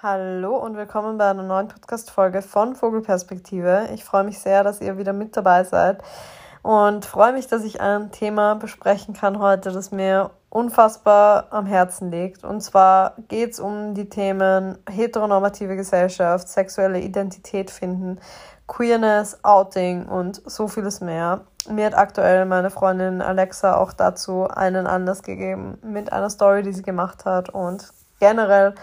[0.00, 3.88] Hallo und willkommen bei einer neuen Podcast-Folge von Vogelperspektive.
[3.92, 6.04] Ich freue mich sehr, dass ihr wieder mit dabei seid
[6.62, 12.12] und freue mich, dass ich ein Thema besprechen kann heute, das mir unfassbar am Herzen
[12.12, 12.44] liegt.
[12.44, 18.20] Und zwar geht es um die Themen heteronormative Gesellschaft, sexuelle Identität finden,
[18.68, 21.40] Queerness, Outing und so vieles mehr.
[21.68, 26.72] Mir hat aktuell meine Freundin Alexa auch dazu einen Anlass gegeben mit einer Story, die
[26.72, 28.74] sie gemacht hat und generell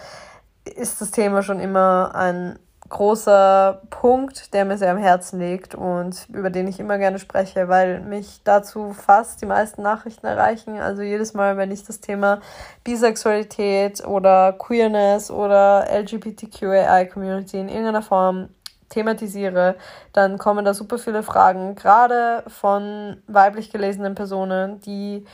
[0.66, 2.60] ist das Thema schon immer ein
[2.90, 7.68] großer Punkt, der mir sehr am Herzen liegt und über den ich immer gerne spreche,
[7.68, 10.80] weil mich dazu fast die meisten Nachrichten erreichen.
[10.80, 12.42] Also jedes Mal, wenn ich das Thema
[12.84, 18.50] Bisexualität oder Queerness oder LGBTQAI-Community in irgendeiner Form
[18.90, 19.76] thematisiere,
[20.14, 25.26] dann kommen da super viele Fragen, gerade von weiblich gelesenen Personen, die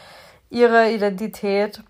[0.49, 1.84] ihre Identität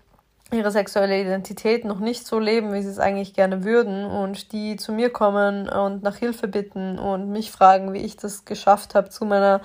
[0.52, 4.76] ihre sexuelle Identität noch nicht so leben, wie sie es eigentlich gerne würden und die
[4.76, 9.08] zu mir kommen und nach Hilfe bitten und mich fragen, wie ich das geschafft habe,
[9.08, 9.60] zu meiner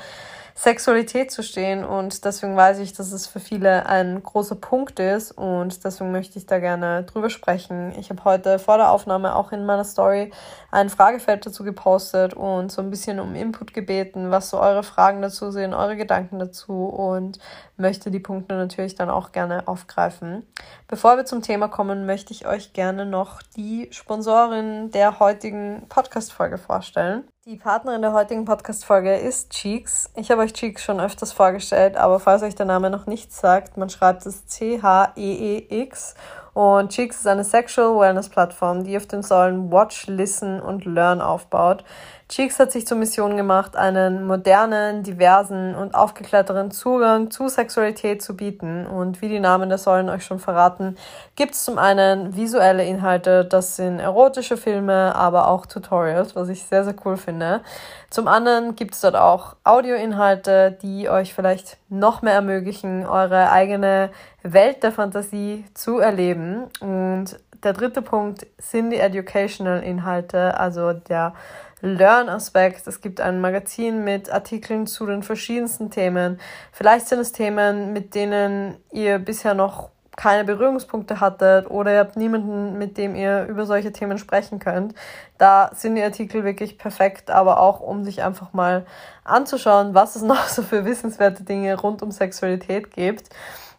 [0.59, 5.31] Sexualität zu stehen und deswegen weiß ich, dass es für viele ein großer Punkt ist
[5.31, 7.93] und deswegen möchte ich da gerne drüber sprechen.
[7.99, 10.31] Ich habe heute vor der Aufnahme auch in meiner Story
[10.71, 15.21] ein Fragefeld dazu gepostet und so ein bisschen um Input gebeten, was so eure Fragen
[15.21, 17.37] dazu sind, eure Gedanken dazu und
[17.77, 20.41] möchte die Punkte natürlich dann auch gerne aufgreifen.
[20.87, 26.57] Bevor wir zum Thema kommen, möchte ich euch gerne noch die Sponsorin der heutigen Podcast-Folge
[26.57, 27.25] vorstellen.
[27.49, 30.09] Die Partnerin der heutigen Podcast-Folge ist Cheeks.
[30.17, 33.77] Ich habe euch Cheeks schon öfters vorgestellt, aber falls euch der Name noch nichts sagt,
[33.77, 36.15] man schreibt es C-H-E-E-X.
[36.53, 41.21] Und Cheeks ist eine Sexual Wellness Plattform, die auf den Säulen Watch, Listen und Learn
[41.21, 41.85] aufbaut.
[42.29, 48.35] Cheeks hat sich zur Mission gemacht, einen modernen, diversen und aufgeklärteren Zugang zu Sexualität zu
[48.35, 48.85] bieten.
[48.85, 50.97] Und wie die Namen der Säulen euch schon verraten,
[51.37, 56.65] gibt es zum einen visuelle Inhalte, das sind erotische Filme, aber auch Tutorials, was ich
[56.65, 57.61] sehr, sehr cool finde.
[58.09, 64.09] Zum anderen gibt es dort auch Audioinhalte, die euch vielleicht noch mehr ermöglichen, eure eigene
[64.43, 66.65] Welt der Fantasie zu erleben.
[66.81, 71.33] Und der dritte Punkt sind die Educational Inhalte, also der
[71.81, 72.87] Learn-Aspekt.
[72.87, 76.39] Es gibt ein Magazin mit Artikeln zu den verschiedensten Themen.
[76.71, 82.17] Vielleicht sind es Themen, mit denen ihr bisher noch keine Berührungspunkte hattet oder ihr habt
[82.17, 84.95] niemanden, mit dem ihr über solche Themen sprechen könnt.
[85.37, 88.87] Da sind die Artikel wirklich perfekt, aber auch um sich einfach mal
[89.23, 93.29] anzuschauen, was es noch so für wissenswerte Dinge rund um Sexualität gibt.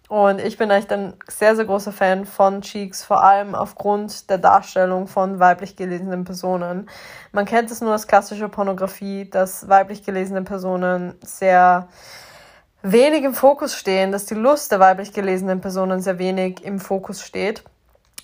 [0.09, 4.39] Und ich bin echt ein sehr, sehr großer Fan von Cheeks, vor allem aufgrund der
[4.39, 6.89] Darstellung von weiblich gelesenen Personen.
[7.33, 11.89] Man kennt es nur als klassische Pornografie, dass weiblich gelesene Personen sehr
[12.81, 17.23] wenig im Fokus stehen, dass die Lust der weiblich gelesenen Personen sehr wenig im Fokus
[17.23, 17.63] steht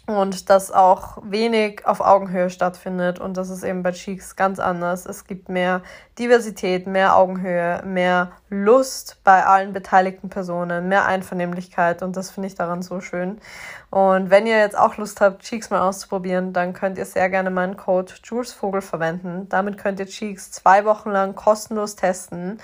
[0.07, 5.07] und dass auch wenig auf Augenhöhe stattfindet und das ist eben bei Cheeks ganz anders.
[5.07, 5.83] Es gibt mehr
[6.19, 12.55] Diversität, mehr Augenhöhe, mehr Lust bei allen beteiligten Personen, mehr Einvernehmlichkeit und das finde ich
[12.55, 13.41] daran so schön.
[13.91, 17.51] Und wenn ihr jetzt auch Lust habt, Cheeks mal auszuprobieren, dann könnt ihr sehr gerne
[17.51, 19.49] meinen Code JulesVogel verwenden.
[19.49, 22.59] Damit könnt ihr Cheeks zwei Wochen lang kostenlos testen.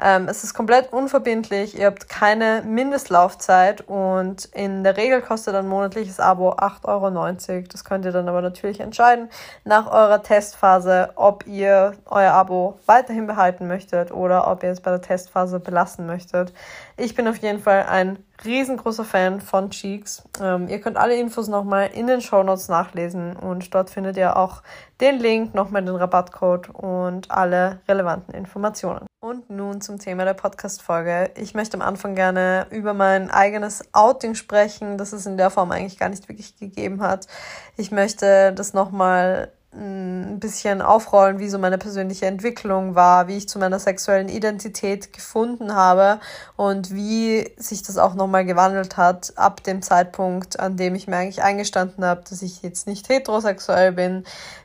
[0.00, 5.66] Ähm, es ist komplett unverbindlich, ihr habt keine Mindestlaufzeit und in der Regel kostet ein
[5.66, 7.64] monatliches Abo 8,90 Euro.
[7.72, 9.28] Das könnt ihr dann aber natürlich entscheiden
[9.64, 14.92] nach eurer Testphase, ob ihr euer Abo weiterhin behalten möchtet oder ob ihr es bei
[14.92, 16.52] der Testphase belassen möchtet.
[17.00, 20.24] Ich bin auf jeden Fall ein riesengroßer Fan von Cheeks.
[20.42, 24.36] Ähm, ihr könnt alle Infos nochmal in den Show Notes nachlesen und dort findet ihr
[24.36, 24.64] auch
[25.00, 29.06] den Link, nochmal den Rabattcode und alle relevanten Informationen.
[29.20, 31.30] Und nun zum Thema der Podcast-Folge.
[31.36, 35.70] Ich möchte am Anfang gerne über mein eigenes Outing sprechen, das es in der Form
[35.70, 37.28] eigentlich gar nicht wirklich gegeben hat.
[37.76, 43.48] Ich möchte das nochmal ein bisschen aufrollen, wie so meine persönliche Entwicklung war, wie ich
[43.48, 46.20] zu meiner sexuellen Identität gefunden habe
[46.56, 51.16] und wie sich das auch nochmal gewandelt hat ab dem Zeitpunkt, an dem ich mir
[51.16, 54.24] eigentlich eingestanden habe, dass ich jetzt nicht heterosexuell bin,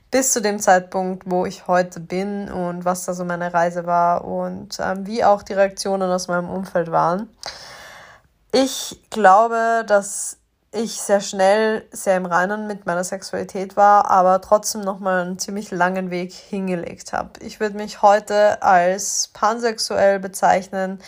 [0.09, 4.23] bis zu dem Zeitpunkt, wo ich heute bin und was da so meine Reise war
[4.23, 7.29] und ähm, wie auch die Reaktionen aus meinem Umfeld waren.
[8.51, 10.37] Ich glaube, dass
[10.73, 15.71] ich sehr schnell sehr im Reinen mit meiner Sexualität war, aber trotzdem nochmal einen ziemlich
[15.71, 17.39] langen Weg hingelegt habe.
[17.41, 20.99] Ich würde mich heute als pansexuell bezeichnen,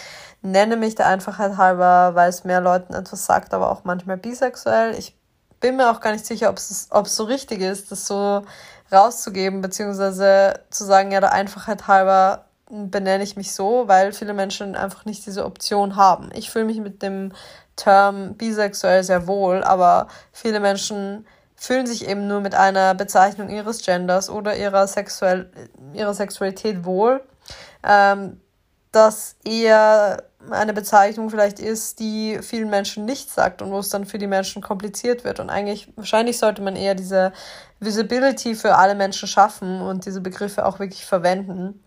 [0.41, 4.95] nenne mich der Einfachheit halber, weil es mehr Leuten etwas sagt, aber auch manchmal bisexuell.
[4.97, 5.17] Ich
[5.59, 8.43] bin mir auch gar nicht sicher, ob es, so richtig ist, das so
[8.91, 14.75] rauszugeben, beziehungsweise zu sagen, ja, der Einfachheit halber benenne ich mich so, weil viele Menschen
[14.75, 16.29] einfach nicht diese Option haben.
[16.33, 17.31] Ich fühle mich mit dem
[17.75, 23.83] Term bisexuell sehr wohl, aber viele Menschen fühlen sich eben nur mit einer Bezeichnung ihres
[23.85, 25.51] Genders oder ihrer, Sexuell
[25.93, 27.21] ihrer Sexualität wohl.
[27.83, 28.39] Ähm,
[28.95, 34.05] dass eher eine Bezeichnung vielleicht ist, die vielen Menschen nicht sagt und wo es dann
[34.05, 35.41] für die Menschen kompliziert wird.
[35.41, 37.33] Und eigentlich, wahrscheinlich sollte man eher diese
[37.81, 41.83] Visibility für alle Menschen schaffen und diese Begriffe auch wirklich verwenden.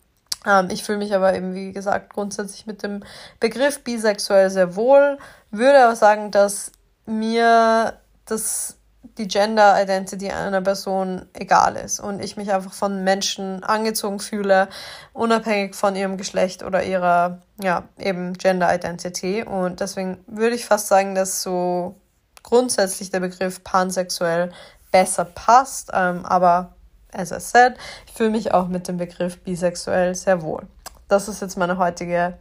[0.46, 3.02] Ähm, ich fühle mich aber eben, wie gesagt, grundsätzlich mit dem
[3.40, 5.18] Begriff bisexuell sehr wohl,
[5.50, 6.72] würde aber sagen, dass
[7.06, 7.94] mir
[8.26, 8.78] das
[9.16, 14.68] die Gender Identity einer Person egal ist und ich mich einfach von Menschen angezogen fühle,
[15.12, 19.42] unabhängig von ihrem Geschlecht oder ihrer, ja, eben Gender Identity.
[19.42, 21.96] Und deswegen würde ich fast sagen, dass so
[22.42, 24.52] grundsätzlich der Begriff pansexuell
[24.92, 25.90] besser passt.
[25.92, 26.74] Ähm, aber
[27.12, 27.76] as I said,
[28.06, 30.62] ich fühle mich auch mit dem Begriff bisexuell sehr wohl.
[31.08, 32.38] Das ist jetzt meine heutige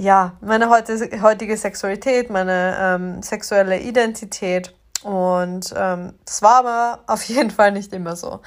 [0.00, 7.72] ja, meine heutige Sexualität, meine ähm, sexuelle Identität und ähm, war aber auf jeden Fall
[7.72, 8.40] nicht immer so.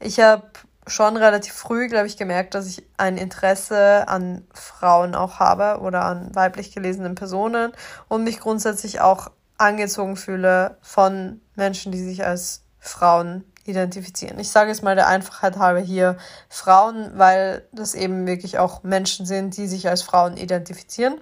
[0.00, 0.44] Ich habe
[0.86, 6.04] schon relativ früh, glaube ich, gemerkt, dass ich ein Interesse an Frauen auch habe oder
[6.04, 7.72] an weiblich gelesenen Personen
[8.08, 14.38] und mich grundsätzlich auch angezogen fühle von Menschen, die sich als Frauen identifizieren.
[14.38, 16.16] Ich sage jetzt mal der Einfachheit halber hier
[16.48, 21.20] Frauen, weil das eben wirklich auch Menschen sind, die sich als Frauen identifizieren.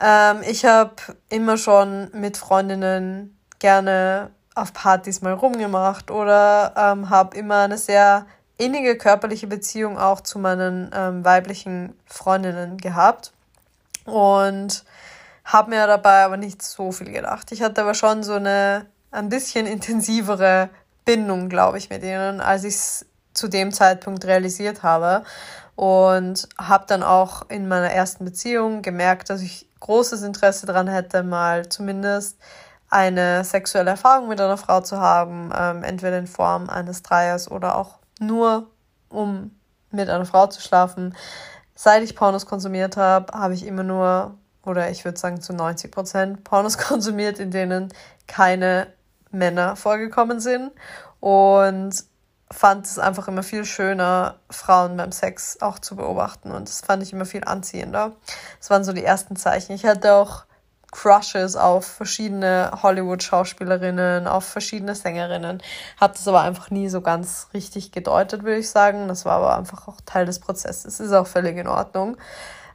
[0.00, 0.94] Ähm, ich habe
[1.28, 8.26] immer schon mit Freundinnen gerne auf Partys mal rumgemacht oder ähm, habe immer eine sehr
[8.58, 13.32] innige körperliche Beziehung auch zu meinen ähm, weiblichen Freundinnen gehabt
[14.04, 14.84] und
[15.44, 17.52] habe mir dabei aber nicht so viel gedacht.
[17.52, 20.68] Ich hatte aber schon so eine ein bisschen intensivere
[21.06, 25.24] Bindung, glaube ich, mit ihnen, als ich es zu dem Zeitpunkt realisiert habe.
[25.74, 31.22] Und habe dann auch in meiner ersten Beziehung gemerkt, dass ich großes Interesse daran hätte,
[31.22, 32.38] mal zumindest
[32.88, 37.76] eine sexuelle Erfahrung mit einer Frau zu haben, ähm, entweder in Form eines Dreiers oder
[37.76, 38.70] auch nur
[39.08, 39.50] um
[39.90, 41.14] mit einer Frau zu schlafen.
[41.74, 45.90] Seit ich Pornos konsumiert habe, habe ich immer nur, oder ich würde sagen zu 90
[45.90, 47.92] Prozent, Pornos konsumiert, in denen
[48.26, 48.86] keine
[49.36, 50.72] Männer vorgekommen sind
[51.20, 52.04] und
[52.50, 57.02] fand es einfach immer viel schöner, Frauen beim Sex auch zu beobachten und das fand
[57.02, 58.12] ich immer viel anziehender.
[58.58, 59.72] Das waren so die ersten Zeichen.
[59.72, 60.44] Ich hatte auch
[60.92, 65.62] Crushes auf verschiedene Hollywood-Schauspielerinnen, auf verschiedene Sängerinnen.
[66.00, 69.08] Habe das aber einfach nie so ganz richtig gedeutet, würde ich sagen.
[69.08, 71.00] Das war aber einfach auch Teil des Prozesses.
[71.00, 72.16] Ist auch völlig in Ordnung.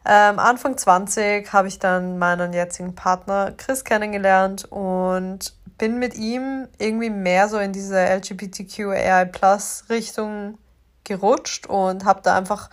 [0.06, 6.68] Ähm, Anfang 20 habe ich dann meinen jetzigen Partner Chris kennengelernt und bin mit ihm
[6.78, 10.58] irgendwie mehr so in diese LGBTQAI-Plus-Richtung
[11.04, 12.70] gerutscht und habe da einfach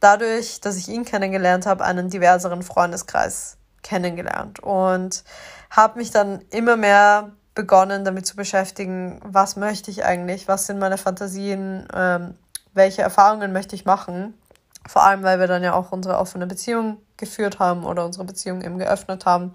[0.00, 5.24] dadurch, dass ich ihn kennengelernt habe, einen diverseren Freundeskreis kennengelernt und
[5.70, 10.78] habe mich dann immer mehr begonnen damit zu beschäftigen, was möchte ich eigentlich, was sind
[10.78, 12.34] meine Fantasien, ähm,
[12.74, 14.34] welche Erfahrungen möchte ich machen.
[14.88, 18.62] Vor allem, weil wir dann ja auch unsere offene Beziehung geführt haben oder unsere Beziehung
[18.62, 19.54] eben geöffnet haben.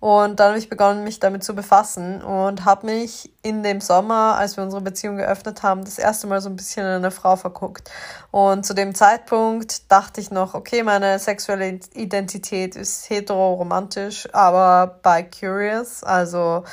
[0.00, 4.36] Und dann habe ich begonnen, mich damit zu befassen und habe mich in dem Sommer,
[4.38, 7.36] als wir unsere Beziehung geöffnet haben, das erste Mal so ein bisschen in eine Frau
[7.36, 7.90] verguckt.
[8.30, 16.02] Und zu dem Zeitpunkt dachte ich noch, okay, meine sexuelle Identität ist hetero-romantisch, aber bi-curious.
[16.02, 16.64] Also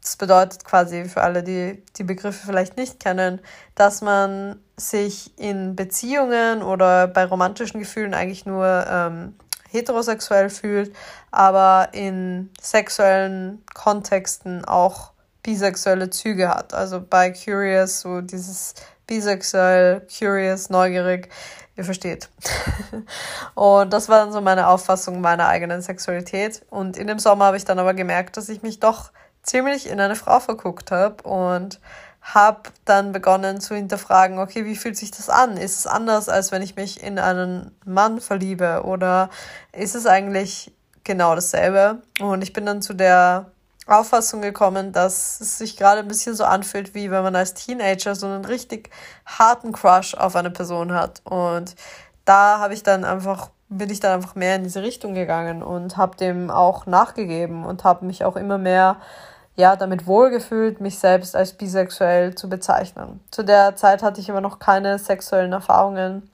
[0.00, 3.40] das bedeutet quasi für alle, die die Begriffe vielleicht nicht kennen,
[3.74, 9.34] dass man sich in Beziehungen oder bei romantischen Gefühlen eigentlich nur ähm,
[9.70, 10.94] heterosexuell fühlt,
[11.30, 15.12] aber in sexuellen Kontexten auch
[15.42, 16.74] bisexuelle Züge hat.
[16.74, 18.74] Also bei Curious, so dieses
[19.06, 21.28] bisexuell, curious, neugierig,
[21.76, 22.28] ihr versteht.
[23.54, 26.64] und das war dann so meine Auffassung meiner eigenen Sexualität.
[26.70, 29.10] Und in dem Sommer habe ich dann aber gemerkt, dass ich mich doch
[29.42, 31.80] ziemlich in eine Frau verguckt habe und
[32.22, 35.56] habe dann begonnen zu hinterfragen, okay, wie fühlt sich das an?
[35.56, 38.82] Ist es anders, als wenn ich mich in einen Mann verliebe?
[38.84, 39.28] Oder
[39.72, 40.72] ist es eigentlich
[41.04, 42.00] genau dasselbe?
[42.20, 43.46] Und ich bin dann zu der
[43.88, 48.14] Auffassung gekommen, dass es sich gerade ein bisschen so anfühlt, wie wenn man als Teenager
[48.14, 48.90] so einen richtig
[49.26, 51.20] harten Crush auf eine Person hat.
[51.24, 51.74] Und
[52.24, 55.96] da habe ich dann einfach bin ich dann einfach mehr in diese Richtung gegangen und
[55.96, 58.98] habe dem auch nachgegeben und habe mich auch immer mehr
[59.56, 63.20] ja, damit wohlgefühlt, mich selbst als bisexuell zu bezeichnen.
[63.30, 66.30] Zu der Zeit hatte ich aber noch keine sexuellen Erfahrungen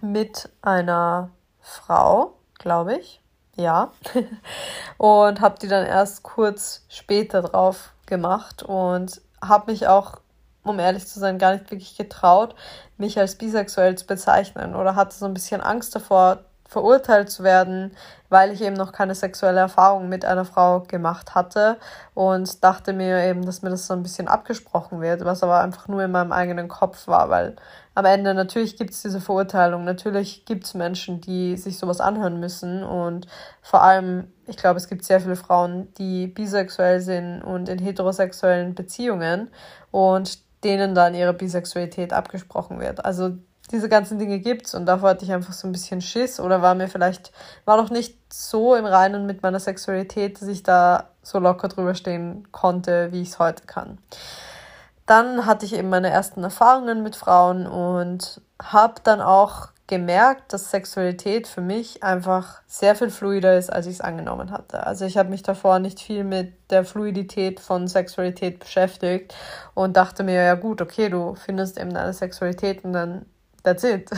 [0.00, 1.30] mit einer
[1.60, 3.20] Frau, glaube ich.
[3.56, 3.92] Ja.
[4.98, 10.20] und habe die dann erst kurz später drauf gemacht und habe mich auch,
[10.62, 12.54] um ehrlich zu sein, gar nicht wirklich getraut,
[12.98, 17.92] mich als bisexuell zu bezeichnen oder hatte so ein bisschen Angst davor, verurteilt zu werden,
[18.28, 21.78] weil ich eben noch keine sexuelle Erfahrung mit einer Frau gemacht hatte
[22.14, 25.88] und dachte mir eben, dass mir das so ein bisschen abgesprochen wird, was aber einfach
[25.88, 27.56] nur in meinem eigenen Kopf war, weil
[27.94, 32.40] am Ende natürlich gibt es diese Verurteilung, natürlich gibt es Menschen, die sich sowas anhören
[32.40, 33.26] müssen und
[33.62, 38.74] vor allem, ich glaube, es gibt sehr viele Frauen, die bisexuell sind und in heterosexuellen
[38.74, 39.50] Beziehungen
[39.92, 43.04] und denen dann ihre Bisexualität abgesprochen wird.
[43.04, 43.38] Also
[43.72, 46.74] diese ganzen Dinge gibt's und davor hatte ich einfach so ein bisschen Schiss oder war
[46.74, 47.32] mir vielleicht,
[47.64, 51.94] war noch nicht so im Reinen mit meiner Sexualität, dass ich da so locker drüber
[51.94, 53.98] stehen konnte, wie ich es heute kann.
[55.06, 60.70] Dann hatte ich eben meine ersten Erfahrungen mit Frauen und habe dann auch gemerkt, dass
[60.70, 64.84] Sexualität für mich einfach sehr viel fluider ist, als ich es angenommen hatte.
[64.84, 69.34] Also ich habe mich davor nicht viel mit der Fluidität von Sexualität beschäftigt
[69.74, 73.26] und dachte mir, ja gut, okay, du findest eben deine Sexualität und dann
[73.66, 74.08] that's it.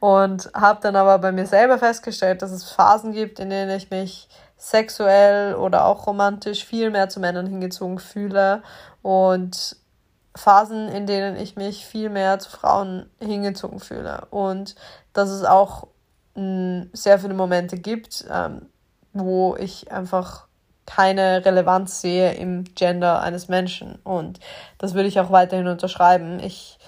[0.00, 3.90] Und habe dann aber bei mir selber festgestellt, dass es Phasen gibt, in denen ich
[3.90, 8.62] mich sexuell oder auch romantisch viel mehr zu Männern hingezogen fühle
[9.02, 9.76] und
[10.34, 14.74] Phasen, in denen ich mich viel mehr zu Frauen hingezogen fühle und
[15.12, 15.88] dass es auch
[16.34, 18.66] mh, hm, sehr viele Momente gibt, ähm,
[19.12, 20.46] wo ich einfach
[20.86, 24.40] keine Relevanz sehe im Gender eines Menschen und
[24.78, 26.38] das würde ich auch weiterhin unterschreiben.
[26.40, 26.78] Ich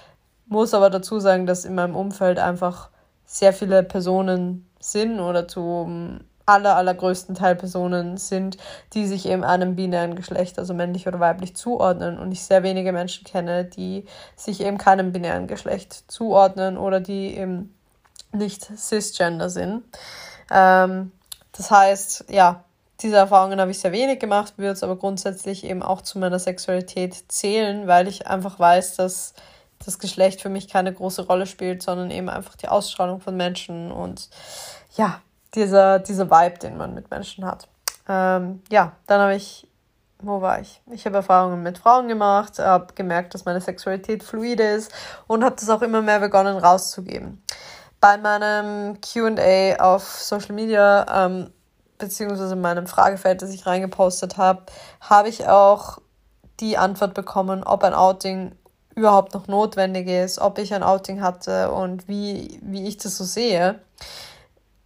[0.48, 2.90] muss aber dazu sagen, dass in meinem Umfeld einfach
[3.26, 8.56] sehr viele Personen sind oder zum aller, allergrößten Teil Personen sind,
[8.94, 12.18] die sich eben einem binären Geschlecht, also männlich oder weiblich, zuordnen.
[12.18, 17.36] Und ich sehr wenige Menschen kenne, die sich eben keinem binären Geschlecht zuordnen oder die
[17.36, 17.74] eben
[18.32, 19.84] nicht cisgender sind.
[20.50, 21.12] Ähm,
[21.52, 22.64] das heißt, ja,
[23.00, 26.38] diese Erfahrungen habe ich sehr wenig gemacht, würde es aber grundsätzlich eben auch zu meiner
[26.38, 29.34] Sexualität zählen, weil ich einfach weiß, dass
[29.84, 33.92] das Geschlecht für mich keine große Rolle spielt, sondern eben einfach die Ausstrahlung von Menschen
[33.92, 34.28] und
[34.96, 35.20] ja,
[35.54, 37.68] dieser, dieser Vibe, den man mit Menschen hat.
[38.08, 39.66] Ähm, ja, dann habe ich,
[40.20, 40.80] wo war ich?
[40.90, 44.92] Ich habe Erfahrungen mit Frauen gemacht, habe gemerkt, dass meine Sexualität fluide ist
[45.26, 47.42] und habe das auch immer mehr begonnen rauszugeben.
[48.00, 51.50] Bei meinem QA auf Social Media, ähm,
[51.98, 54.62] beziehungsweise in meinem Fragefeld, das ich reingepostet habe,
[55.00, 55.98] habe ich auch
[56.60, 58.52] die Antwort bekommen, ob ein Outing
[58.98, 63.24] überhaupt noch notwendig ist, ob ich ein Outing hatte und wie, wie ich das so
[63.24, 63.80] sehe.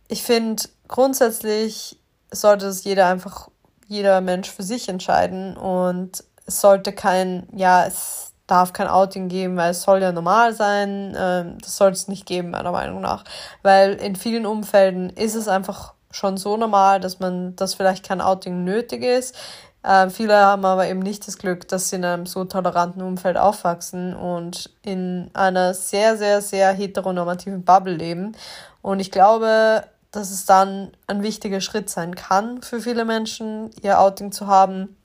[0.09, 1.99] Ich finde, grundsätzlich
[2.31, 3.49] sollte es jeder einfach,
[3.89, 9.57] jeder Mensch für sich entscheiden und es sollte kein, ja, es darf kein Outing geben,
[9.57, 11.17] weil es soll ja normal sein.
[11.17, 13.25] Ähm, das sollte es nicht geben, meiner Meinung nach.
[13.63, 18.21] Weil in vielen Umfelden ist es einfach schon so normal, dass man, dass vielleicht kein
[18.21, 19.35] Outing nötig ist.
[19.83, 23.37] Äh, viele haben aber eben nicht das Glück, dass sie in einem so toleranten Umfeld
[23.37, 28.37] aufwachsen und in einer sehr, sehr, sehr heteronormativen Bubble leben.
[28.81, 33.99] Und ich glaube, dass es dann ein wichtiger Schritt sein kann für viele Menschen, ihr
[33.99, 34.97] Outing zu haben,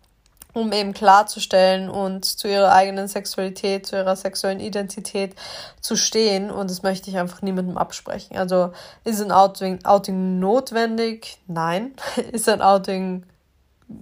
[0.54, 5.36] um eben klarzustellen und zu ihrer eigenen Sexualität, zu ihrer sexuellen Identität
[5.82, 6.52] zu stehen.
[6.52, 8.38] Und das möchte ich einfach niemandem absprechen.
[8.38, 8.72] Also
[9.04, 11.40] ist ein Outing, Outing notwendig?
[11.48, 11.94] Nein.
[12.32, 13.24] ist ein Outing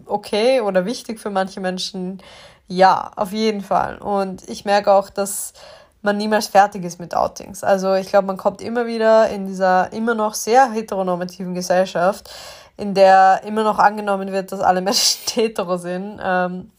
[0.06, 2.22] okay oder wichtig für manche Menschen.
[2.68, 3.98] Ja, auf jeden Fall.
[3.98, 5.54] Und ich merke auch, dass
[6.02, 7.64] man niemals fertig ist mit Outings.
[7.64, 12.30] Also ich glaube, man kommt immer wieder in dieser immer noch sehr heteronormativen Gesellschaft,
[12.78, 16.72] in der immer noch angenommen wird, dass alle Menschen hetero sind, ähm,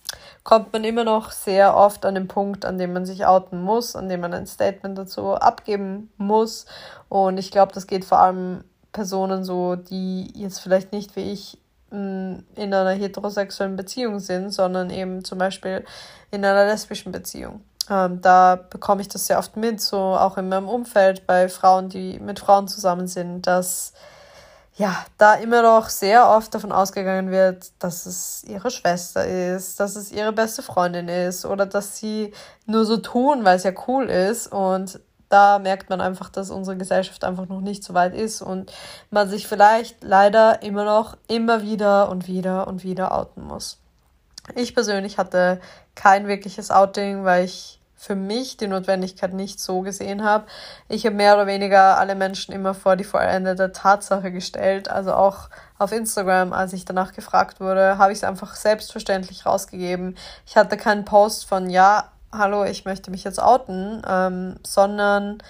[0.45, 3.97] kommt man immer noch sehr oft an den Punkt, an dem man sich outen muss,
[3.97, 6.67] an dem man ein Statement dazu abgeben muss.
[7.09, 11.59] Und ich glaube, das geht vor allem Personen so, die jetzt vielleicht nicht wie ich
[11.91, 15.85] in einer heterosexuellen Beziehung sind, sondern eben zum Beispiel
[16.31, 17.63] in einer lesbischen Beziehung.
[17.89, 21.89] Ähm, da bekomme ich das sehr oft mit, so auch in meinem Umfeld bei Frauen,
[21.89, 23.93] die mit Frauen zusammen sind, dass
[24.79, 29.97] ja, da immer noch sehr oft davon ausgegangen wird, dass es ihre Schwester ist, dass
[29.97, 32.33] es ihre beste Freundin ist oder dass sie
[32.67, 36.77] nur so tun, weil es ja cool ist und da merkt man einfach, dass unsere
[36.77, 38.73] Gesellschaft einfach noch nicht so weit ist und
[39.11, 43.79] man sich vielleicht leider immer noch immer wieder und wieder und wieder outen muss.
[44.55, 45.61] Ich persönlich hatte
[45.95, 50.47] kein wirkliches Outing, weil ich für mich die Notwendigkeit nicht so gesehen habe.
[50.89, 54.89] Ich habe mehr oder weniger alle Menschen immer vor die vollendete Tatsache gestellt.
[54.89, 60.17] Also auch auf Instagram, als ich danach gefragt wurde, habe ich es einfach selbstverständlich rausgegeben.
[60.47, 65.43] Ich hatte keinen Post von, ja, hallo, ich möchte mich jetzt outen, ähm, sondern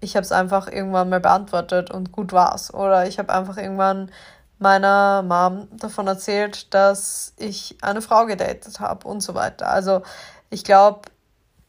[0.00, 2.72] ich habe es einfach irgendwann mal beantwortet und gut war's.
[2.72, 4.10] Oder ich habe einfach irgendwann
[4.58, 9.68] meiner Mom davon erzählt, dass ich eine Frau gedatet habe und so weiter.
[9.68, 10.02] Also
[10.50, 11.02] ich glaube,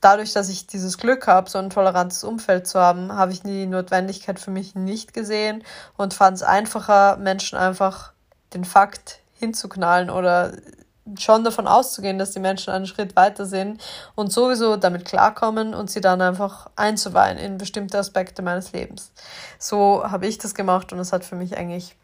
[0.01, 3.65] dadurch, dass ich dieses Glück habe, so ein tolerantes Umfeld zu haben, habe ich die
[3.65, 5.63] Notwendigkeit für mich nicht gesehen
[5.97, 8.11] und fand es einfacher, Menschen einfach
[8.53, 10.53] den Fakt hinzuknallen oder
[11.17, 13.81] schon davon auszugehen, dass die Menschen einen Schritt weiter sind
[14.15, 19.11] und sowieso damit klarkommen und sie dann einfach einzuweihen in bestimmte Aspekte meines Lebens.
[19.57, 21.95] So habe ich das gemacht und es hat für mich eigentlich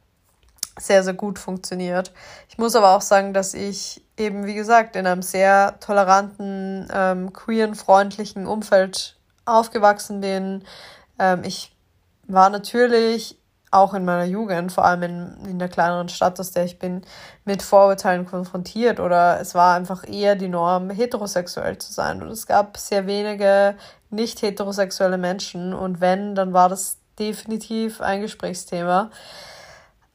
[0.80, 2.12] sehr, sehr gut funktioniert.
[2.50, 7.34] Ich muss aber auch sagen, dass ich eben, wie gesagt, in einem sehr toleranten, ähm,
[7.34, 10.64] queeren, freundlichen Umfeld aufgewachsen bin.
[11.20, 11.76] Ähm, ich
[12.28, 13.38] war natürlich
[13.72, 17.02] auch in meiner Jugend, vor allem in, in der kleineren Stadt, aus der ich bin,
[17.46, 22.22] mit Vorurteilen konfrontiert oder es war einfach eher die Norm, heterosexuell zu sein.
[22.22, 23.76] Und es gab sehr wenige
[24.10, 29.12] nicht heterosexuelle Menschen und wenn, dann war das definitiv ein Gesprächsthema.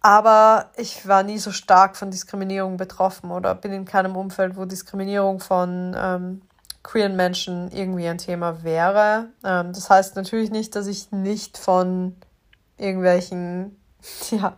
[0.01, 4.65] Aber ich war nie so stark von Diskriminierung betroffen oder bin in keinem Umfeld, wo
[4.65, 6.43] Diskriminierung von ähm,
[6.83, 9.29] queeren Menschen irgendwie ein Thema wäre.
[9.45, 12.17] Ähm, das heißt natürlich nicht, dass ich nicht von
[12.83, 13.77] irgendwelchen
[14.31, 14.57] ja,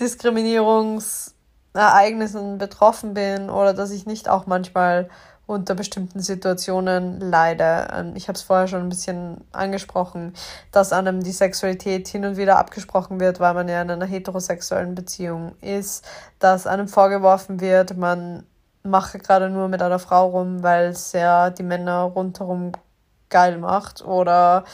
[0.00, 5.08] Diskriminierungsereignissen betroffen bin oder dass ich nicht auch manchmal
[5.46, 7.88] unter bestimmten Situationen leide.
[7.92, 10.34] Ähm, ich habe es vorher schon ein bisschen angesprochen,
[10.72, 14.94] dass einem die Sexualität hin und wieder abgesprochen wird, weil man ja in einer heterosexuellen
[14.94, 16.04] Beziehung ist,
[16.40, 18.44] dass einem vorgeworfen wird, man
[18.82, 22.72] mache gerade nur mit einer Frau rum, weil es ja die Männer rundherum
[23.30, 24.64] geil macht oder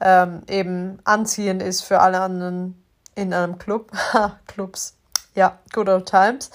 [0.00, 2.82] ähm, eben anziehend ist für alle anderen
[3.14, 3.92] in einem Club.
[4.46, 4.96] Clubs,
[5.34, 6.50] ja, good old times.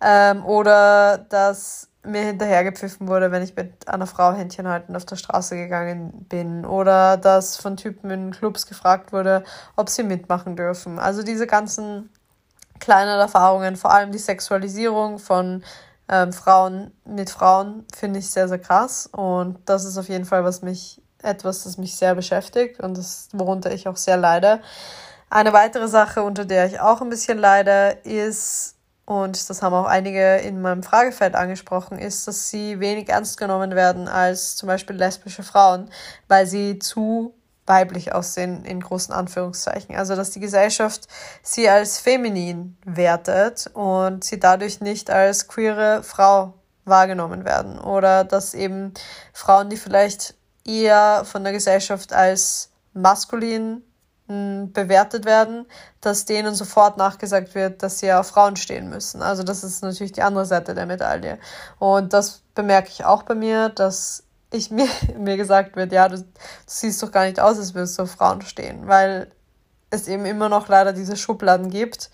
[0.00, 5.16] Ähm, oder dass mir hinterhergepfiffen wurde, wenn ich mit einer Frau Händchen halten auf der
[5.16, 6.64] Straße gegangen bin.
[6.66, 9.44] Oder dass von Typen in Clubs gefragt wurde,
[9.76, 10.98] ob sie mitmachen dürfen.
[10.98, 12.10] Also diese ganzen
[12.80, 15.62] kleinen Erfahrungen, vor allem die Sexualisierung von
[16.12, 19.08] ähm, Frauen mit Frauen, finde ich sehr, sehr krass.
[19.10, 23.28] Und das ist auf jeden Fall was mich, etwas, das mich sehr beschäftigt und das,
[23.32, 24.60] worunter ich auch sehr leide.
[25.30, 29.86] Eine weitere Sache, unter der ich auch ein bisschen leide, ist und das haben auch
[29.86, 34.96] einige in meinem Fragefeld angesprochen, ist, dass sie wenig ernst genommen werden als zum Beispiel
[34.96, 35.90] lesbische Frauen,
[36.28, 37.34] weil sie zu
[37.72, 39.96] weiblich aussehen, in großen Anführungszeichen.
[39.96, 41.08] Also, dass die Gesellschaft
[41.42, 46.52] sie als feminin wertet und sie dadurch nicht als queere Frau
[46.84, 47.78] wahrgenommen werden.
[47.78, 48.92] Oder dass eben
[49.32, 50.34] Frauen, die vielleicht
[50.66, 53.82] eher von der Gesellschaft als maskulin
[54.26, 55.66] bewertet werden,
[56.00, 59.20] dass denen sofort nachgesagt wird, dass sie auf Frauen stehen müssen.
[59.20, 61.38] Also das ist natürlich die andere Seite der Medaille.
[61.78, 64.88] Und das bemerke ich auch bei mir, dass ich mir,
[65.18, 66.24] mir gesagt wird, ja, du, du
[66.66, 69.30] siehst doch gar nicht aus, als würdest du auf Frauen stehen, weil
[69.90, 72.10] es eben immer noch leider diese Schubladen gibt,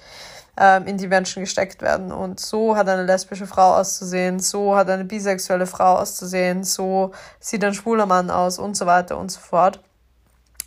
[0.57, 2.11] ähm, in die Menschen gesteckt werden.
[2.11, 7.65] Und so hat eine lesbische Frau auszusehen, so hat eine bisexuelle Frau auszusehen, so sieht
[7.65, 9.81] ein schwuler Mann aus und so weiter und so fort.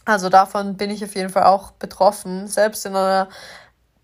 [0.05, 3.29] Also davon bin ich auf jeden Fall auch betroffen, selbst in einer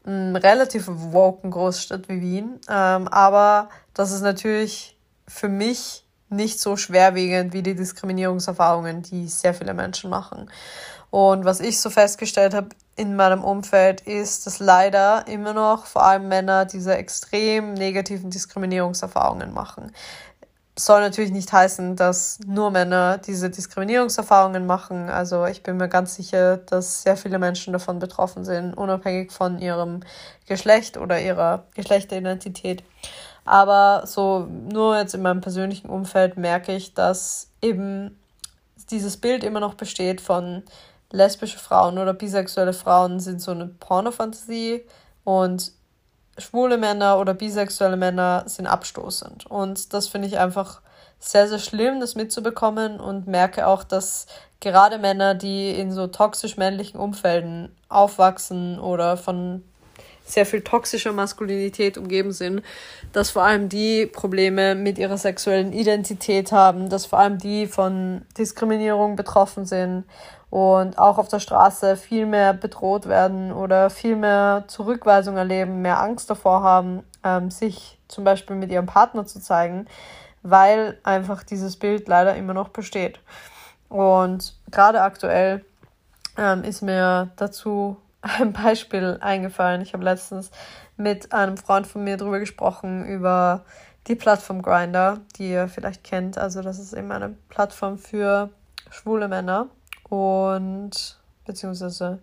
[0.05, 2.59] m, relativ woken Großstadt wie Wien.
[2.69, 9.53] Ähm, aber das ist natürlich für mich nicht so schwerwiegend wie die Diskriminierungserfahrungen, die sehr
[9.53, 10.49] viele Menschen machen.
[11.09, 16.03] Und was ich so festgestellt habe in meinem Umfeld ist, dass leider immer noch vor
[16.03, 19.91] allem Männer diese extrem negativen Diskriminierungserfahrungen machen
[20.79, 25.09] soll natürlich nicht heißen, dass nur Männer diese Diskriminierungserfahrungen machen.
[25.09, 29.57] Also ich bin mir ganz sicher, dass sehr viele Menschen davon betroffen sind, unabhängig von
[29.59, 30.01] ihrem
[30.45, 32.83] Geschlecht oder ihrer Geschlechteridentität.
[33.47, 38.19] Aber so nur jetzt in meinem persönlichen Umfeld merke ich, dass eben
[38.91, 40.63] dieses Bild immer noch besteht von
[41.11, 44.83] lesbische Frauen oder bisexuelle Frauen sind so eine Pornofantasie
[45.23, 45.71] und
[46.37, 49.45] schwule Männer oder bisexuelle Männer sind abstoßend.
[49.45, 50.81] Und das finde ich einfach
[51.17, 54.27] sehr, sehr schlimm, das mitzubekommen und merke auch, dass
[54.59, 59.63] gerade Männer, die in so toxisch männlichen Umfelden aufwachsen oder von
[60.27, 62.61] sehr viel toxischer Maskulinität umgeben sind,
[63.13, 68.23] dass vor allem die Probleme mit ihrer sexuellen Identität haben, dass vor allem die von
[68.37, 70.03] Diskriminierung betroffen sind
[70.49, 76.01] und auch auf der Straße viel mehr bedroht werden oder viel mehr Zurückweisung erleben, mehr
[76.01, 79.87] Angst davor haben, ähm, sich zum Beispiel mit ihrem Partner zu zeigen,
[80.43, 83.19] weil einfach dieses Bild leider immer noch besteht.
[83.89, 85.65] Und gerade aktuell
[86.37, 87.97] ähm, ist mir dazu
[88.39, 89.81] ein Beispiel eingefallen.
[89.81, 90.51] Ich habe letztens
[90.95, 93.63] mit einem Freund von mir darüber gesprochen, über
[94.07, 96.37] die Plattform Grinder, die ihr vielleicht kennt.
[96.37, 98.49] Also das ist eben eine Plattform für
[98.89, 99.67] schwule Männer.
[100.09, 102.19] Und beziehungsweise,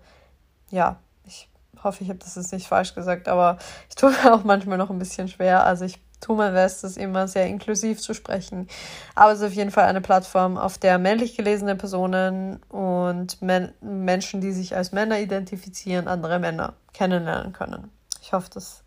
[0.70, 1.48] ja, ich
[1.82, 4.90] hoffe, ich habe das jetzt nicht falsch gesagt, aber ich tue mir auch manchmal noch
[4.90, 5.64] ein bisschen schwer.
[5.64, 8.68] Also ich tue mein Bestes, immer sehr inklusiv zu sprechen.
[9.14, 13.72] Aber es ist auf jeden Fall eine Plattform, auf der männlich gelesene Personen und Men
[13.80, 17.90] Menschen, die sich als Männer identifizieren, andere Männer kennenlernen können.
[18.22, 18.82] Ich hoffe, das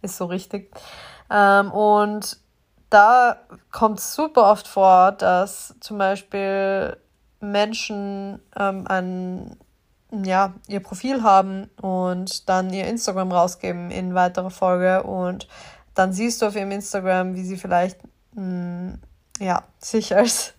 [0.00, 0.74] ist so richtig.
[1.30, 2.38] Ähm, und
[2.88, 3.36] da
[3.70, 6.96] kommt super oft vor, dass zum Beispiel
[7.40, 9.56] Menschen ähm, ein,
[10.24, 15.48] ja, ihr Profil haben und dann ihr Instagram rausgeben in weiterer Folge und
[15.98, 17.98] dann siehst du auf ihrem Instagram, wie sie vielleicht
[18.34, 19.00] mh, mm,
[19.40, 20.54] ja, sich als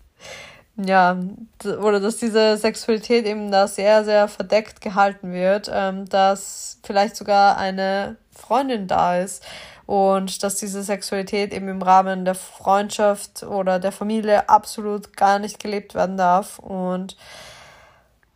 [0.76, 1.18] ja,
[1.64, 7.58] oder dass diese Sexualität eben da sehr, sehr verdeckt gehalten wird, ähm, dass vielleicht sogar
[7.58, 9.44] eine Freundin da ist
[9.86, 15.58] und dass diese Sexualität eben im Rahmen der Freundschaft oder der Familie absolut gar nicht
[15.58, 16.58] gelebt werden darf.
[16.60, 17.16] Und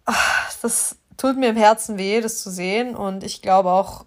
[0.05, 2.97] ach, das tut mir im Herzen weh, das zu sehen.
[2.97, 4.05] Und ich glaube auch,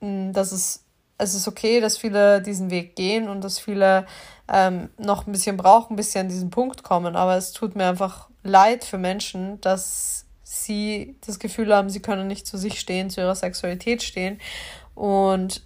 [0.00, 0.84] mm, dass es
[1.20, 4.06] es ist okay, dass viele diesen Weg gehen und dass viele
[4.52, 7.14] ähm, noch ein bisschen brauchen, bis sie an diesen Punkt kommen.
[7.14, 12.26] Aber es tut mir einfach leid für Menschen, dass sie das Gefühl haben, sie können
[12.26, 14.40] nicht zu sich stehen, zu ihrer Sexualität stehen.
[14.94, 15.62] Und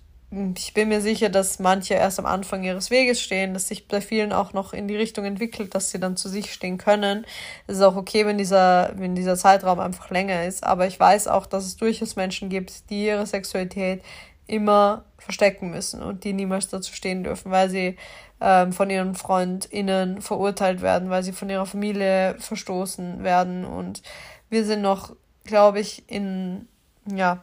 [0.56, 4.00] ich bin mir sicher, dass manche erst am Anfang ihres Weges stehen, dass sich bei
[4.00, 7.24] vielen auch noch in die Richtung entwickelt, dass sie dann zu sich stehen können.
[7.68, 10.64] Es ist auch okay, wenn dieser, wenn dieser Zeitraum einfach länger ist.
[10.64, 14.02] Aber ich weiß auch, dass es durchaus Menschen gibt, die ihre Sexualität
[14.46, 17.96] immer verstecken müssen und die niemals dazu stehen dürfen, weil sie
[18.40, 23.64] ähm, von ihren FreundInnen verurteilt werden, weil sie von ihrer Familie verstoßen werden.
[23.64, 24.02] Und
[24.50, 26.68] wir sind noch, glaube ich, in,
[27.06, 27.42] ja,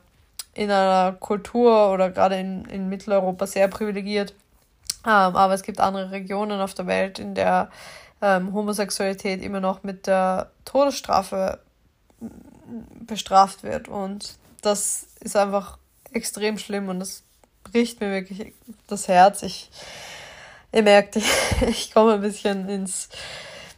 [0.53, 4.33] in einer Kultur oder gerade in, in Mitteleuropa sehr privilegiert.
[5.05, 7.71] Ähm, aber es gibt andere Regionen auf der Welt, in der
[8.21, 11.59] ähm, Homosexualität immer noch mit der Todesstrafe
[13.07, 13.87] bestraft wird.
[13.87, 15.77] Und das ist einfach
[16.13, 17.24] extrem schlimm und das
[17.63, 18.54] bricht mir wirklich
[18.88, 19.43] das Herz.
[19.43, 19.69] Ich,
[20.71, 21.32] ihr merkt, ich,
[21.67, 23.10] ich komme ein bisschen ins,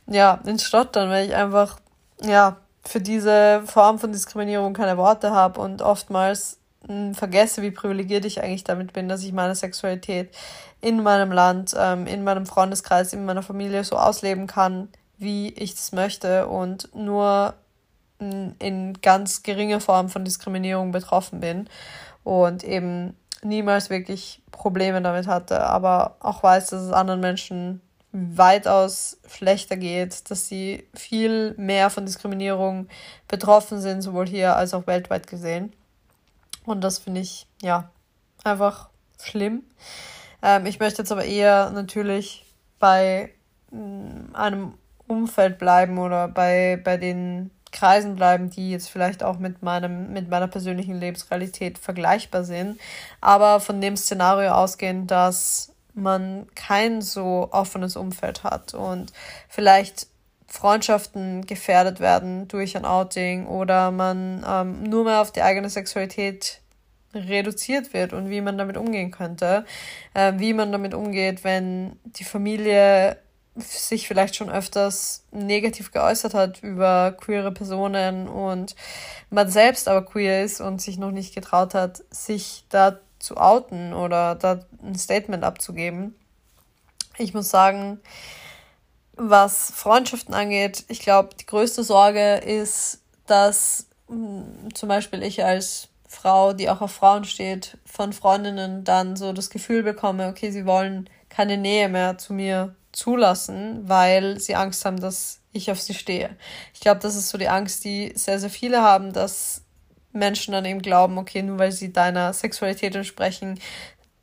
[0.07, 1.79] ja, ins Stottern, weil ich einfach,
[2.21, 8.25] ja, für diese Form von Diskriminierung keine Worte habe und oftmals hm, vergesse, wie privilegiert
[8.25, 10.35] ich eigentlich damit bin, dass ich meine Sexualität
[10.81, 15.75] in meinem Land, ähm, in meinem Freundeskreis, in meiner Familie so ausleben kann, wie ich
[15.75, 17.53] das möchte und nur
[18.19, 21.69] hm, in ganz geringer Form von Diskriminierung betroffen bin
[22.23, 27.81] und eben niemals wirklich Probleme damit hatte, aber auch weiß, dass es anderen Menschen
[28.13, 32.87] weitaus schlechter geht, dass sie viel mehr von Diskriminierung
[33.27, 35.73] betroffen sind, sowohl hier als auch weltweit gesehen.
[36.63, 37.89] Und das finde ich, ja,
[38.43, 39.63] einfach schlimm.
[40.43, 42.45] Ähm, ich möchte jetzt aber eher natürlich
[42.79, 43.33] bei
[43.71, 44.73] mm, einem
[45.07, 50.29] Umfeld bleiben oder bei, bei den Kreisen bleiben, die jetzt vielleicht auch mit meinem, mit
[50.29, 52.79] meiner persönlichen Lebensrealität vergleichbar sind,
[53.19, 59.11] aber von dem Szenario ausgehen, dass man kein so offenes Umfeld hat und
[59.49, 60.07] vielleicht
[60.47, 66.61] Freundschaften gefährdet werden durch ein Outing oder man ähm, nur mehr auf die eigene Sexualität
[67.13, 69.65] reduziert wird und wie man damit umgehen könnte,
[70.13, 73.17] äh, wie man damit umgeht, wenn die Familie
[73.55, 78.75] sich vielleicht schon öfters negativ geäußert hat über queere Personen und
[79.29, 83.93] man selbst aber queer ist und sich noch nicht getraut hat, sich da zu outen
[83.93, 86.15] oder da ein Statement abzugeben.
[87.17, 87.99] Ich muss sagen,
[89.15, 95.43] was Freundschaften angeht, ich glaube, die größte Sorge ist, dass mh, hm, zum Beispiel ich
[95.43, 100.51] als Frau, die auch auf Frauen steht, von Freundinnen dann so das Gefühl bekomme, okay,
[100.51, 105.81] sie wollen keine Nähe mehr zu mir zulassen, weil sie Angst haben, dass ich auf
[105.81, 106.35] sie stehe.
[106.73, 109.63] Ich glaube, das ist so die Angst, die sehr, sehr viele haben, dass
[110.11, 113.59] Menschen dann eben glauben, okay, nur weil sie deiner Sexualität entsprechen,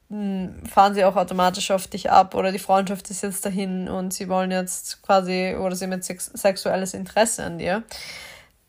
[0.09, 4.13] hm, fahren sie auch automatisch auf dich ab oder die Freundschaft ist jetzt dahin und
[4.13, 7.83] sie wollen jetzt quasi oder sie haben jetzt sex sexuelles Interesse an dir.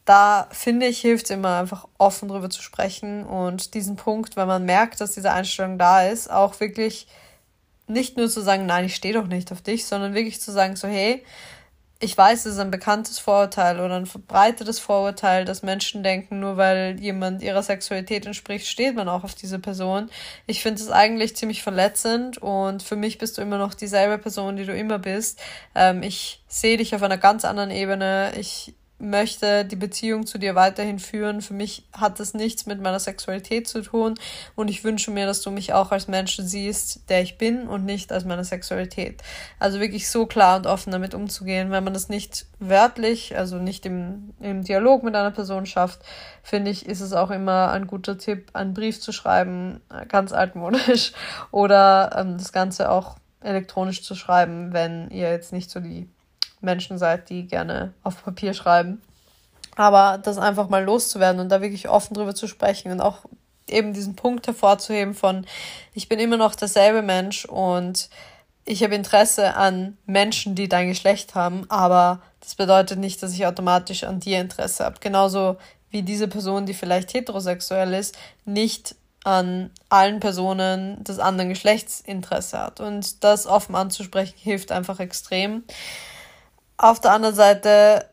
[0.05, 4.47] Da finde ich, hilft es immer einfach offen drüber zu sprechen und diesen Punkt, wenn
[4.47, 7.07] man merkt, dass diese Einstellung da ist, auch wirklich
[7.91, 10.75] nicht nur zu sagen, nein, ich stehe doch nicht auf dich, sondern wirklich zu sagen,
[10.75, 11.23] so, hey,
[12.03, 16.57] ich weiß, es ist ein bekanntes Vorurteil oder ein verbreitetes Vorurteil, dass Menschen denken, nur
[16.57, 20.09] weil jemand ihrer Sexualität entspricht, steht man auch auf diese Person.
[20.47, 24.55] Ich finde es eigentlich ziemlich verletzend und für mich bist du immer noch dieselbe Person,
[24.55, 25.39] die du immer bist.
[25.75, 28.33] Ähm, ich sehe dich auf einer ganz anderen Ebene.
[28.35, 31.41] Ich möchte die Beziehung zu dir weiterhin führen.
[31.41, 34.15] Für mich hat das nichts mit meiner Sexualität zu tun
[34.55, 37.83] und ich wünsche mir, dass du mich auch als Menschen siehst, der ich bin und
[37.83, 39.21] nicht als meine Sexualität.
[39.59, 41.71] Also wirklich so klar und offen damit umzugehen.
[41.71, 46.01] Wenn man das nicht wörtlich, also nicht im, im Dialog mit einer Person schafft,
[46.43, 51.13] finde ich, ist es auch immer ein guter Tipp, einen Brief zu schreiben, ganz altmodisch,
[51.51, 56.07] oder ähm, das Ganze auch elektronisch zu schreiben, wenn ihr jetzt nicht so die
[56.61, 59.01] Menschen seid, die gerne auf Papier schreiben.
[59.75, 63.19] Aber das einfach mal loszuwerden und da wirklich offen drüber zu sprechen und auch
[63.67, 65.45] eben diesen Punkt hervorzuheben von,
[65.93, 68.09] ich bin immer noch derselbe Mensch und
[68.65, 73.45] ich habe Interesse an Menschen, die dein Geschlecht haben, aber das bedeutet nicht, dass ich
[73.45, 74.97] automatisch an dir Interesse habe.
[74.99, 75.57] Genauso
[75.89, 82.59] wie diese Person, die vielleicht heterosexuell ist, nicht an allen Personen des anderen Geschlechts Interesse
[82.59, 82.79] hat.
[82.79, 85.63] Und das offen anzusprechen hilft einfach extrem.
[86.81, 88.09] Auf der anderen Seite,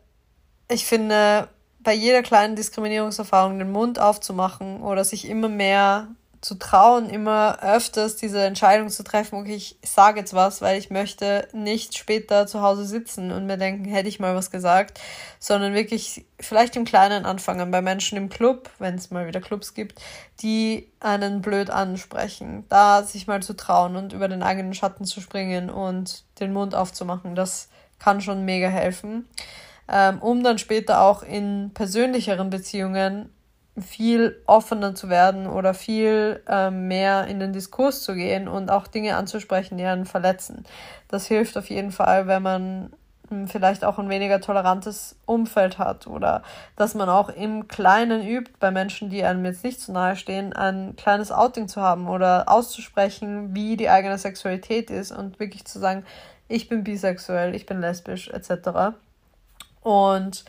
[0.70, 1.48] ich finde,
[1.80, 6.08] bei jeder kleinen Diskriminierungserfahrung den Mund aufzumachen oder sich immer mehr
[6.42, 10.90] zu trauen, immer öfters diese Entscheidung zu treffen, okay, ich sage jetzt was, weil ich
[10.90, 15.00] möchte nicht später zu Hause sitzen und mir denken, hätte ich mal was gesagt,
[15.38, 19.72] sondern wirklich vielleicht im Kleinen anfangen, bei Menschen im Club, wenn es mal wieder Clubs
[19.72, 19.98] gibt,
[20.42, 25.22] die einen blöd ansprechen, da sich mal zu trauen und über den eigenen Schatten zu
[25.22, 29.28] springen und den Mund aufzumachen, das kann schon mega helfen,
[29.90, 33.30] ähm, um dann später auch in persönlicheren Beziehungen
[33.80, 38.86] viel offener zu werden oder viel ähm, mehr in den Diskurs zu gehen und auch
[38.86, 40.64] Dinge anzusprechen, die einen verletzen.
[41.08, 42.92] Das hilft auf jeden Fall, wenn man
[43.28, 46.42] hm, vielleicht auch ein weniger tolerantes Umfeld hat oder
[46.76, 50.52] dass man auch im Kleinen übt, bei Menschen, die einem jetzt nicht so nahe stehen,
[50.52, 55.78] ein kleines Outing zu haben oder auszusprechen, wie die eigene Sexualität ist und wirklich zu
[55.78, 56.04] sagen,
[56.48, 58.96] ich bin bisexuell, ich bin lesbisch etc.
[59.82, 60.44] Und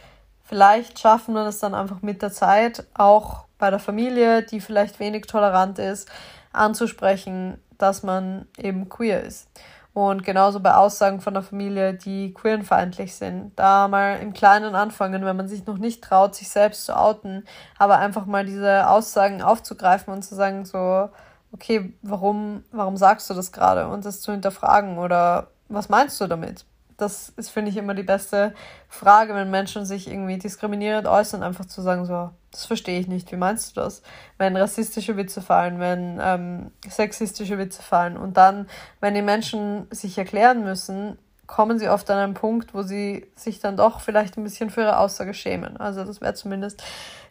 [0.50, 5.00] Vielleicht schaffen wir es dann einfach mit der Zeit, auch bei der Familie, die vielleicht
[5.00, 6.10] wenig tolerant ist,
[6.54, 9.48] anzusprechen, dass man eben queer ist.
[9.94, 13.52] Und genauso bei Aussagen von der Familie, die queerenfeindlich sind.
[13.58, 17.46] Da mal im Kleinen anfangen, wenn man sich noch nicht traut, sich selbst zu outen,
[17.78, 21.10] aber einfach mal diese Aussagen aufzugreifen und zu sagen, so,
[21.52, 23.88] okay, warum, warum sagst du das gerade?
[23.88, 26.65] Und das zu hinterfragen oder was meinst du damit?
[26.99, 28.53] das ist, finde ich, immer die beste
[28.88, 33.32] Frage, wenn Menschen sich irgendwie diskriminierend äußern, einfach zu sagen, so, das verstehe ich nicht,
[33.32, 34.01] wie meinst du das?
[34.38, 38.67] Wenn rassistische Witze fallen, wenn ähm, sexistische Witze fallen und dann,
[38.99, 43.60] wenn die Menschen sich erklären müssen, kommen sie oft an einen Punkt, wo sie sich
[43.60, 45.77] dann doch vielleicht ein bisschen für ihre Aussage schämen.
[45.77, 46.84] Also das wäre zumindest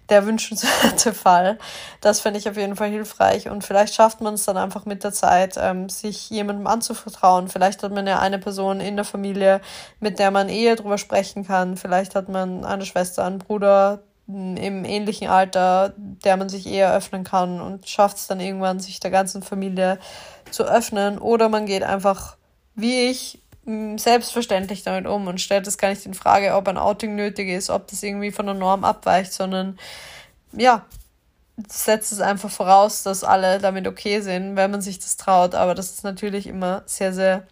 [0.08, 1.58] der wünschenswerte Fall.
[2.00, 5.04] Das finde ich auf jeden Fall hilfreich und vielleicht schafft man es dann einfach mit
[5.04, 7.48] der Zeit, ähm, sich jemandem anzuvertrauen.
[7.48, 9.60] Vielleicht hat man ja eine Person in der Familie,
[10.00, 11.76] mit der man eher drüber sprechen kann.
[11.76, 17.24] Vielleicht hat man eine Schwester, einen Bruder im ähnlichen Alter, der man sich eher öffnen
[17.24, 19.98] kann und schafft es dann irgendwann, sich der ganzen Familie
[20.50, 21.18] zu öffnen.
[21.18, 22.36] Oder man geht einfach,
[22.74, 23.40] wie ich,
[23.96, 27.68] selbstverständlich damit um und stellt es gar nicht in Frage, ob ein Outing nötig ist,
[27.68, 29.78] ob das irgendwie von der Norm abweicht, sondern
[30.52, 30.86] ja,
[31.66, 35.54] setzt es einfach voraus, dass alle damit okay sind, wenn man sich das traut.
[35.54, 37.46] Aber das ist natürlich immer sehr, sehr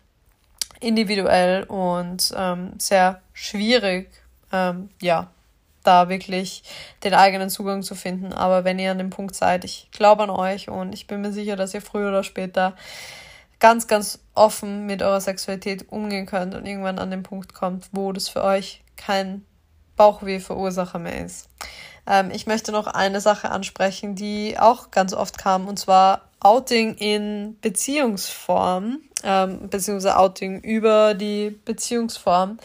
[0.80, 4.10] individuell und ähm, sehr schwierig,
[4.52, 5.28] ähm, ja,
[5.82, 6.62] da wirklich
[7.04, 8.32] den eigenen Zugang zu finden.
[8.32, 11.32] Aber wenn ihr an dem Punkt seid, ich glaube an euch und ich bin mir
[11.32, 12.74] sicher, dass ihr früher oder später
[13.58, 18.12] ganz, ganz offen mit eurer Sexualität umgehen könnt und irgendwann an den Punkt kommt, wo
[18.12, 19.44] das für euch kein
[19.96, 21.48] Bauchweh-Verursacher mehr ist.
[22.06, 26.94] Ähm, ich möchte noch eine Sache ansprechen, die auch ganz oft kam, und zwar Outing
[26.96, 32.58] in Beziehungsform, ähm, beziehungsweise Outing über die Beziehungsform,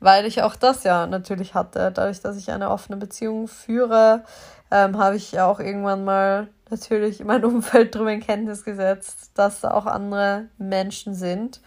[0.00, 1.92] weil ich auch das ja natürlich hatte.
[1.92, 4.24] Dadurch, dass ich eine offene Beziehung führe,
[4.70, 9.60] ähm, habe ich ja auch irgendwann mal natürlich mein Umfeld darüber in Kenntnis gesetzt, dass
[9.60, 11.60] da auch andere Menschen sind.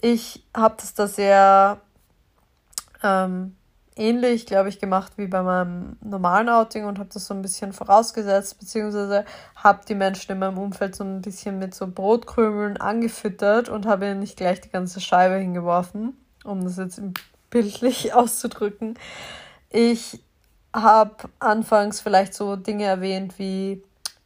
[0.00, 1.80] Ich habe das da sehr
[3.02, 3.56] ähm,
[3.96, 7.72] ähnlich, glaube ich, gemacht wie bei meinem normalen Outing und habe das so ein bisschen
[7.72, 9.24] vorausgesetzt, beziehungsweise
[9.56, 14.06] habe die Menschen in meinem Umfeld so ein bisschen mit so Brotkrümeln angefüttert und habe
[14.06, 17.00] ihnen nicht gleich die ganze Scheibe hingeworfen, um das jetzt
[17.50, 18.98] bildlich auszudrücken.
[19.70, 20.20] Ich
[20.74, 23.82] habe anfangs vielleicht so Dinge erwähnt wie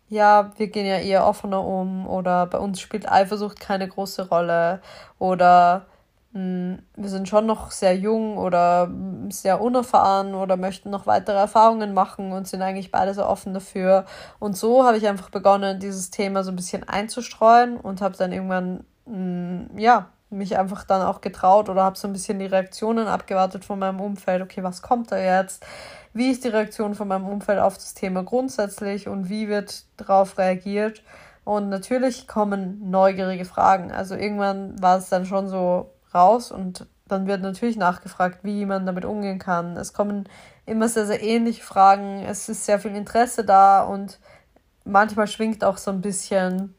[0.09, 4.81] ja, wir gehen ja eher offener um oder bei uns spielt Eifersucht keine große Rolle
[5.19, 5.87] oder
[6.33, 8.91] mh, hm, wir sind schon noch sehr jung oder
[9.31, 14.05] sehr unerfahren oder möchten noch weitere Erfahrungen machen und sind eigentlich beide so offen dafür.
[14.39, 18.33] Und so habe ich einfach begonnen, dieses Thema so ein bisschen einzustreuen und habe dann
[18.33, 22.47] irgendwann, mh, hm, ja, mich einfach dann auch getraut oder habe so ein bisschen die
[22.47, 24.43] Reaktionen abgewartet von meinem Umfeld.
[24.43, 25.65] Okay, was kommt da jetzt?
[26.19, 30.37] Wie ist die Reaktion von meinem Umfeld auf das Thema grundsätzlich und wie wird darauf
[30.37, 31.03] reagiert.
[31.45, 33.93] Und natürlich kommen neugierige Fragen.
[33.93, 38.85] Also irgendwann war es dann schon so raus und dann wird natürlich nachgefragt, wie man
[38.85, 39.77] damit umgehen kann.
[39.77, 40.29] Es kommen
[40.67, 42.23] immer sehr, sehr ähnliche Fragen.
[42.25, 44.19] Es ist sehr viel Interesse da und
[44.85, 46.75] manchmal schwingt auch so ein bisschen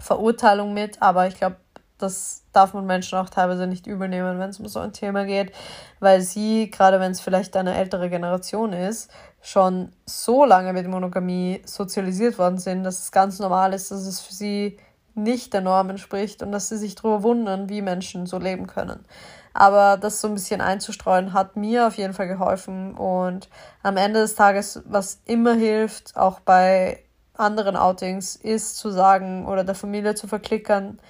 [0.00, 1.56] Verurteilung mit, aber ich glaube,
[2.02, 5.52] das darf man Menschen auch teilweise nicht übernehmen, wenn es um so ein Thema geht,
[6.00, 9.10] weil sie, gerade wenn es vielleicht eine ältere Generation ist,
[9.40, 14.20] schon so lange mit Monogamie sozialisiert worden sind, dass es ganz normal ist, dass es
[14.20, 14.78] für sie
[15.14, 19.04] nicht der Norm entspricht und dass sie sich darüber wundern, wie Menschen so leben können.
[19.52, 23.48] Aber das so ein bisschen einzustreuen hat mir auf jeden Fall geholfen und
[23.82, 27.02] am Ende des Tages, was immer hilft, auch bei
[27.34, 31.00] anderen Outings, ist zu sagen oder der Familie zu verklickern,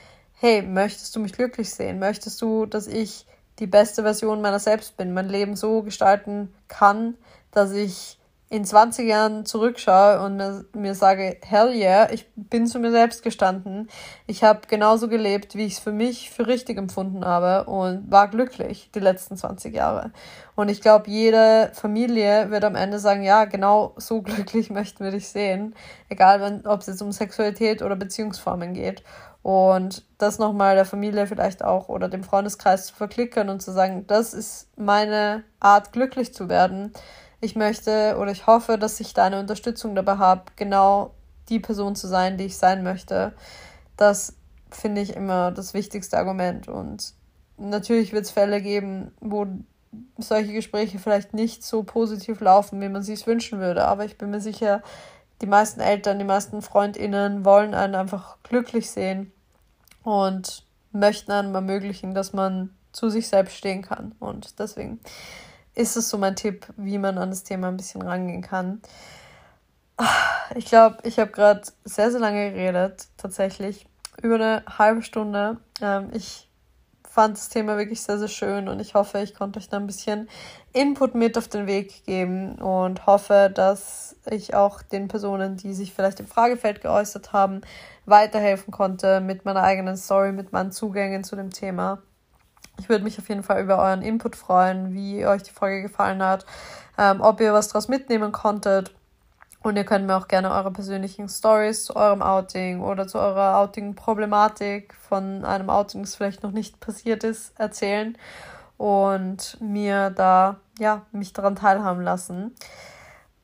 [0.40, 1.98] hey, möchtest du mich glücklich sehen?
[1.98, 3.26] Möchtest du, dass ich
[3.58, 7.14] die beste Version meiner selbst bin, mein Leben so gestalten kann,
[7.50, 12.80] dass ich in 20 Jahren zurückschaue und mir, mir sage, hell yeah, ich bin zu
[12.80, 13.88] mir selbst gestanden.
[14.26, 18.26] Ich habe genauso gelebt, wie ich es für mich für richtig empfunden habe und war
[18.26, 20.10] glücklich die letzten 20 Jahre.
[20.56, 25.12] Und ich glaube, jede Familie wird am Ende sagen, ja, genau so glücklich möchten wir
[25.12, 25.76] dich sehen.
[26.08, 29.04] Egal, ob es jetzt um Sexualität oder Beziehungsformen geht.
[29.42, 34.06] Und das nochmal der Familie vielleicht auch oder dem Freundeskreis zu verklickern und zu sagen,
[34.06, 36.92] das ist meine Art, glücklich zu werden
[37.40, 41.14] ich möchte oder ich hoffe, dass ich deine Unterstützung dabei habe, genau
[41.48, 43.32] die Person zu sein, die ich sein möchte.
[43.96, 44.34] Das
[44.70, 46.68] finde ich immer das wichtigste Argument.
[46.68, 47.14] Und
[47.56, 49.46] natürlich wird es Fälle geben, wo
[50.18, 53.86] solche Gespräche vielleicht nicht so positiv laufen, wie man sich wünschen würde.
[53.86, 54.82] Aber ich bin mir sicher,
[55.40, 59.32] die meisten Eltern, die meisten FreundInnen wollen einen einfach glücklich sehen
[60.02, 64.14] und möchten einem ermöglichen, dass man zu sich selbst stehen kann.
[64.18, 65.00] Und deswegen
[65.74, 68.82] ist es so mein Tipp, wie man an das Thema ein bisschen rangehen kann.
[70.56, 73.86] Ich glaube, ich habe gerade sehr, sehr lange geredet, tatsächlich.
[74.20, 75.58] Über eine halbe Stunde.
[75.80, 76.49] Ähm, ich
[77.10, 79.86] fand das Thema wirklich sehr, sehr schön und ich hoffe, ich konnte euch da ein
[79.88, 80.28] bisschen
[80.72, 85.92] Input mit auf den Weg geben und hoffe, dass ich auch den Personen, die sich
[85.92, 87.62] vielleicht im Fragefeld geäußert haben,
[88.06, 92.00] weiterhelfen konnte mit meiner eigenen Story, mit meinen Zugängen zu dem Thema.
[92.78, 96.22] Ich würde mich auf jeden Fall über euren Input freuen, wie euch die Folge gefallen
[96.22, 96.46] hat,
[96.96, 98.94] ähm, ob ihr was daraus mitnehmen konntet.
[99.62, 103.58] Und ihr könnt mir auch gerne eure persönlichen Stories zu eurem Outing oder zu eurer
[103.58, 108.16] Outing-Problematik von einem Outing, das vielleicht noch nicht passiert ist, erzählen
[108.78, 112.54] und mir da, ja, mich daran teilhaben lassen.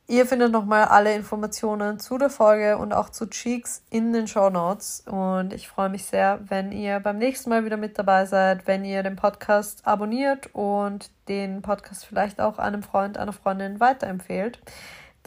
[0.09, 4.49] Ihr findet nochmal alle Informationen zu der Folge und auch zu Cheeks in den Show
[4.49, 5.03] Notes.
[5.05, 8.85] Und ich freue mich sehr, wenn ihr beim nächsten Mal wieder mit dabei seid, wenn
[8.85, 14.59] ihr den Podcast abonniert und den Podcast vielleicht auch einem Freund, einer Freundin weiterempfehlt.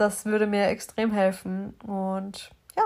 [0.00, 1.74] Das würde mir extrem helfen.
[1.86, 2.84] Und ja,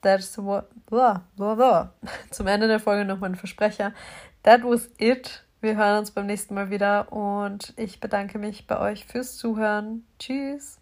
[0.00, 0.64] that's what.
[0.86, 1.92] Blah, blah, blah.
[2.30, 3.92] Zum Ende der Folge nochmal ein Versprecher.
[4.44, 5.44] That was it.
[5.60, 10.06] Wir hören uns beim nächsten Mal wieder und ich bedanke mich bei euch fürs Zuhören.
[10.18, 10.80] Tschüss.